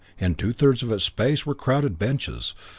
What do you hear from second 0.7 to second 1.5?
of its space